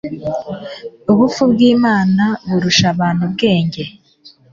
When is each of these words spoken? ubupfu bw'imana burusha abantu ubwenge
ubupfu 1.11 1.41
bw'imana 1.51 2.25
burusha 2.51 2.85
abantu 2.93 3.21
ubwenge 3.27 3.83